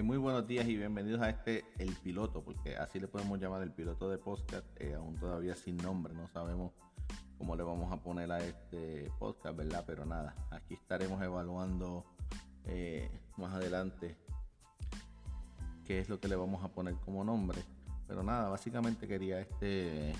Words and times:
Muy 0.00 0.16
buenos 0.16 0.48
días 0.48 0.66
y 0.66 0.76
bienvenidos 0.76 1.20
a 1.20 1.28
este 1.28 1.64
El 1.78 1.94
Piloto, 1.96 2.42
porque 2.42 2.76
así 2.76 2.98
le 2.98 3.08
podemos 3.08 3.38
llamar 3.38 3.62
el 3.62 3.70
piloto 3.70 4.08
de 4.08 4.16
podcast, 4.16 4.66
eh, 4.80 4.94
aún 4.94 5.16
todavía 5.16 5.54
sin 5.54 5.76
nombre, 5.76 6.14
no 6.14 6.26
sabemos 6.28 6.72
cómo 7.36 7.54
le 7.54 7.62
vamos 7.62 7.92
a 7.92 8.02
poner 8.02 8.32
a 8.32 8.38
este 8.38 9.12
podcast, 9.18 9.54
¿verdad? 9.54 9.84
Pero 9.86 10.06
nada, 10.06 10.34
aquí 10.50 10.74
estaremos 10.74 11.22
evaluando 11.22 12.06
eh, 12.64 13.10
más 13.36 13.52
adelante 13.54 14.16
qué 15.84 16.00
es 16.00 16.08
lo 16.08 16.18
que 16.18 16.26
le 16.26 16.36
vamos 16.36 16.64
a 16.64 16.68
poner 16.68 16.94
como 16.94 17.22
nombre. 17.22 17.62
Pero 18.08 18.22
nada, 18.22 18.48
básicamente 18.48 19.06
quería 19.06 19.40
este 19.40 20.14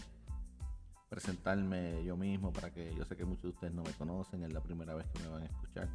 presentarme 1.09 2.05
yo 2.05 2.17
mismo 2.17 2.53
para 2.53 2.73
que 2.73 2.95
yo 2.95 3.05
sé 3.07 3.17
que 3.17 3.25
muchos 3.25 3.45
de 3.45 3.49
ustedes 3.49 3.73
no 3.73 3.83
me 3.83 3.93
conocen, 3.93 4.45
es 4.45 4.53
la 4.53 4.63
primera 4.63 4.95
vez 4.95 5.07
que 5.09 5.23
me 5.23 5.29
van 5.29 5.43
a 5.43 5.47
escuchar. 5.47 5.89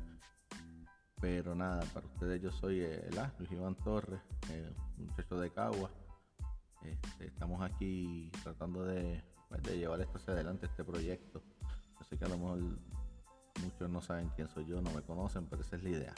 Pero 1.19 1.55
nada, 1.55 1.83
para 1.93 2.05
ustedes 2.05 2.41
yo 2.41 2.51
soy 2.51 2.81
el 2.81 3.15
Luis 3.39 3.51
Iván 3.51 3.75
Torres, 3.75 4.21
eh, 4.51 4.71
muchacho 4.97 5.39
de 5.39 5.49
Cagua. 5.49 5.89
Este, 6.83 7.25
estamos 7.25 7.61
aquí 7.63 8.31
tratando 8.43 8.85
pues, 9.49 9.63
de, 9.63 9.77
llevar 9.77 9.99
esto 9.99 10.19
hacia 10.19 10.33
adelante, 10.33 10.67
este 10.67 10.83
proyecto. 10.83 11.41
Yo 11.99 12.05
sé 12.05 12.19
que 12.19 12.25
a 12.25 12.27
lo 12.27 12.37
mejor 12.37 12.59
muchos 13.63 13.89
no 13.89 13.99
saben 13.99 14.29
quién 14.35 14.47
soy 14.47 14.67
yo, 14.67 14.79
no 14.79 14.91
me 14.91 15.01
conocen, 15.01 15.47
pero 15.47 15.63
esa 15.63 15.77
es 15.77 15.83
la 15.83 15.89
idea. 15.89 16.13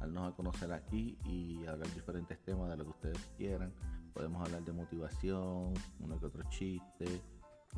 Darnos 0.00 0.32
a 0.32 0.36
conocer 0.36 0.72
aquí 0.72 1.18
y 1.26 1.66
hablar 1.66 1.92
diferentes 1.94 2.42
temas 2.44 2.70
de 2.70 2.78
lo 2.78 2.84
que 2.84 2.90
ustedes 2.90 3.30
quieran. 3.36 3.74
Podemos 4.14 4.42
hablar 4.46 4.64
de 4.64 4.72
motivación, 4.72 5.74
uno 6.00 6.18
que 6.18 6.26
otro 6.26 6.42
chiste, 6.48 7.20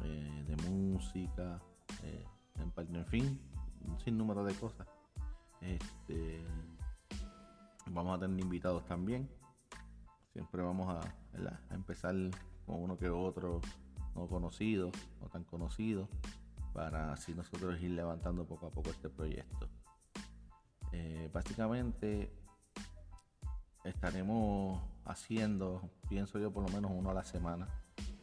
eh, 0.05 0.45
de 0.47 0.57
música, 0.69 1.61
eh, 2.05 2.25
en, 2.55 2.95
en 2.95 3.07
fin, 3.07 3.41
un 3.85 3.99
sinnúmero 3.99 4.45
de 4.45 4.55
cosas 4.55 4.87
este, 5.61 6.45
vamos 7.91 8.17
a 8.17 8.21
tener 8.21 8.41
invitados 8.41 8.85
también. 8.87 9.29
Siempre 10.33 10.63
vamos 10.63 10.89
a, 10.89 11.01
empezar 11.75 12.15
con 12.65 12.83
uno 12.83 12.97
que 12.97 13.09
otro 13.09 13.61
no 14.15 14.27
conocido 14.27 14.91
o 15.21 15.29
tan 15.29 15.45
conocido 15.45 16.09
para 16.73 17.13
así 17.13 17.35
nosotros 17.35 17.81
ir 17.81 17.91
levantando 17.91 18.47
poco 18.47 18.67
a 18.67 18.71
poco 18.71 18.91
este 18.91 19.09
proyecto. 19.09 19.69
Eh, 20.93 21.31
básicamente 21.33 22.33
estaremos 23.85 24.83
haciendo, 25.05 25.91
pienso 26.09 26.39
yo, 26.39 26.53
por 26.53 26.69
lo 26.69 26.75
menos 26.75 26.91
uno 26.95 27.11
a 27.11 27.15
la 27.15 27.25
semana, 27.25 27.69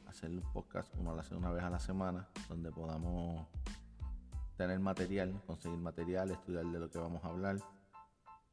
hacer 0.07 0.29
un 0.31 0.41
podcast 0.53 0.93
uno 0.97 1.11
a 1.11 1.15
la, 1.15 1.25
una 1.35 1.51
vez 1.51 1.63
a 1.63 1.69
la 1.69 1.79
semana, 1.79 2.27
donde 2.49 2.71
podamos 2.71 3.47
tener 4.63 4.79
material, 4.79 5.41
conseguir 5.45 5.77
material, 5.77 6.31
estudiar 6.31 6.65
de 6.65 6.79
lo 6.79 6.89
que 6.89 6.97
vamos 6.97 7.21
a 7.25 7.27
hablar. 7.27 7.57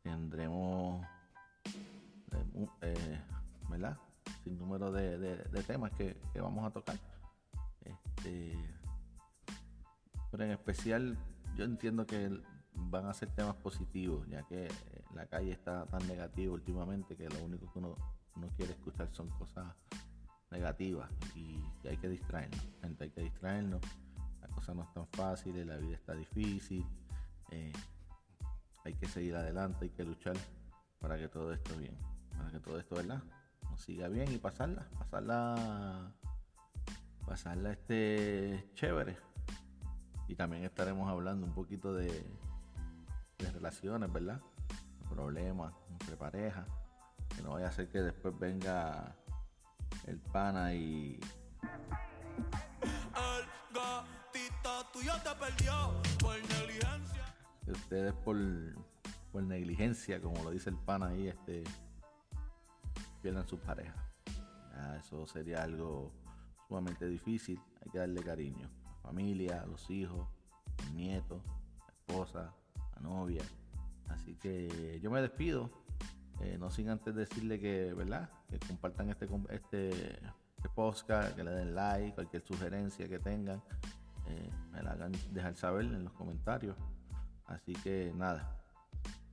Tendremos, 0.02 1.06
eh, 2.32 2.66
eh, 2.82 3.20
¿verdad? 3.68 3.96
Sin 4.42 4.58
número 4.58 4.90
de, 4.90 5.36
temas 5.68 5.92
que, 5.92 6.16
vamos 6.34 6.66
a 6.66 6.70
tocar. 6.72 6.96
Este, 7.82 8.58
pero 10.32 10.44
en 10.44 10.50
especial 10.50 11.16
yo 11.54 11.64
entiendo 11.64 12.04
que 12.06 12.28
van 12.74 13.06
a 13.06 13.14
ser 13.14 13.28
temas 13.30 13.54
positivos, 13.56 14.26
ya 14.28 14.42
que 14.48 14.66
eh, 14.66 14.70
la 15.14 15.26
calle 15.26 15.52
está 15.52 15.86
tan 15.86 16.04
negativa 16.08 16.52
últimamente 16.52 17.16
que 17.16 17.28
lo 17.28 17.44
único 17.44 17.72
que 17.72 17.78
uno, 17.78 17.94
uno 18.34 18.48
quiere 18.56 18.72
escuchar 18.72 19.08
son 19.12 19.28
cosas 19.30 19.66
negativas 20.50 21.08
y 21.36 21.62
hay 21.86 21.96
que 21.98 22.08
distraernos, 22.08 22.66
gente, 22.80 23.04
hay 23.04 23.10
que 23.10 23.22
distraernos 23.22 23.80
cosas 24.60 24.76
no 24.76 24.82
están 24.82 25.06
fáciles, 25.06 25.66
la 25.66 25.78
vida 25.78 25.94
está 25.94 26.14
difícil, 26.14 26.84
eh, 27.50 27.72
hay 28.84 28.94
que 28.94 29.08
seguir 29.08 29.34
adelante, 29.34 29.86
hay 29.86 29.90
que 29.90 30.04
luchar 30.04 30.36
para 30.98 31.16
que 31.16 31.28
todo 31.28 31.52
esto 31.54 31.76
bien, 31.78 31.96
para 32.36 32.50
que 32.50 32.60
todo 32.60 32.78
esto, 32.78 32.96
¿verdad? 32.96 33.22
Nos 33.70 33.80
siga 33.80 34.08
bien 34.08 34.30
y 34.30 34.36
pasarla, 34.36 34.86
pasarla, 34.98 36.12
pasarla 37.26 37.72
este 37.72 38.70
chévere. 38.74 39.16
Y 40.28 40.34
también 40.34 40.64
estaremos 40.64 41.08
hablando 41.08 41.46
un 41.46 41.54
poquito 41.54 41.94
de, 41.94 42.08
de 43.38 43.50
relaciones, 43.52 44.12
¿verdad? 44.12 44.42
Problemas 45.08 45.72
entre 45.88 46.16
parejas. 46.16 46.68
Que 47.34 47.42
no 47.42 47.52
vaya 47.52 47.68
a 47.68 47.72
ser 47.72 47.88
que 47.88 48.02
después 48.02 48.38
venga 48.38 49.16
el 50.06 50.18
pana 50.18 50.74
y 50.74 51.18
te 55.00 55.34
perdió 55.38 55.72
por 56.18 56.36
negligencia. 56.36 57.34
Ustedes 57.66 58.12
por, 58.12 58.36
por 59.32 59.42
negligencia, 59.42 60.20
como 60.20 60.42
lo 60.44 60.50
dice 60.50 60.70
el 60.70 60.76
pan 60.76 61.02
ahí, 61.02 61.28
este, 61.28 61.64
pierdan 63.22 63.48
su 63.48 63.58
pareja. 63.58 63.94
eso 64.98 65.26
sería 65.26 65.62
algo 65.62 66.12
sumamente 66.68 67.06
difícil. 67.06 67.60
Hay 67.82 67.90
que 67.90 67.98
darle 67.98 68.22
cariño. 68.22 68.68
A 68.84 68.90
la 68.90 69.00
familia, 69.02 69.62
a 69.62 69.66
los 69.66 69.88
hijos, 69.90 70.28
a 70.86 70.90
nietos, 70.90 71.42
a 71.80 71.92
esposa, 71.92 72.54
a 72.94 73.00
novia. 73.00 73.42
Así 74.08 74.34
que 74.34 75.00
yo 75.02 75.10
me 75.10 75.22
despido. 75.22 75.70
Eh, 76.40 76.56
no 76.58 76.70
sin 76.70 76.88
antes 76.88 77.14
decirle 77.14 77.58
que, 77.58 77.92
¿verdad? 77.94 78.30
Que 78.48 78.58
compartan 78.58 79.10
este, 79.10 79.28
este, 79.50 79.88
este 80.56 80.68
podcast, 80.74 81.36
que 81.36 81.44
le 81.44 81.50
den 81.50 81.74
like, 81.74 82.14
cualquier 82.14 82.42
sugerencia 82.42 83.08
que 83.08 83.18
tengan. 83.18 83.62
Eh, 84.30 84.50
me 84.70 84.82
la 84.82 84.92
hagan 84.92 85.12
dejar 85.32 85.56
saber 85.56 85.86
en 85.86 86.04
los 86.04 86.12
comentarios. 86.12 86.76
Así 87.46 87.72
que 87.72 88.12
nada, 88.14 88.56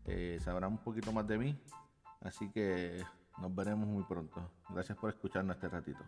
eh, 0.05 0.39
sabrán 0.41 0.71
un 0.71 0.77
poquito 0.79 1.11
más 1.11 1.27
de 1.27 1.37
mí. 1.37 1.59
Así 2.21 2.49
que 2.49 3.03
nos 3.39 3.53
veremos 3.53 3.87
muy 3.87 4.03
pronto. 4.03 4.41
Gracias 4.69 4.97
por 4.97 5.09
escucharnos 5.09 5.55
este 5.55 5.69
ratito. 5.69 6.03